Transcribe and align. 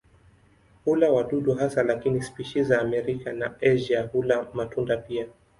Hula 0.85 1.11
wadudu 1.11 1.53
hasa 1.53 1.83
lakini 1.83 2.21
spishi 2.21 2.63
za 2.63 2.81
Amerika 2.81 3.33
na 3.33 3.55
Asia 3.61 4.01
hula 4.03 4.47
matunda 4.53 4.97
pia. 4.97 5.27